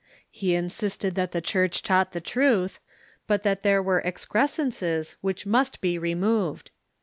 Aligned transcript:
He 0.31 0.55
insisted 0.55 1.13
that 1.13 1.31
the 1.31 1.41
Church 1.41 1.83
taught 1.83 2.11
the 2.11 2.19
truth, 2.21 2.79
but 3.27 3.43
that 3.43 3.61
there 3.61 3.83
were 3.83 4.01
excrescences 4.01 5.15
which 5.21 5.45
must 5.45 5.79
be 5.79 5.99
re 5.99 6.15
moved. 6.15 6.71